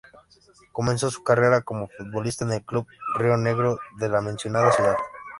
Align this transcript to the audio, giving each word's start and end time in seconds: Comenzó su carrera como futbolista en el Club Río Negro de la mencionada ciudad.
Comenzó 0.71 1.11
su 1.11 1.23
carrera 1.23 1.61
como 1.61 1.87
futbolista 1.89 2.43
en 2.43 2.53
el 2.53 2.65
Club 2.65 2.87
Río 3.19 3.37
Negro 3.37 3.77
de 3.99 4.09
la 4.09 4.19
mencionada 4.19 4.71
ciudad. 4.71 4.95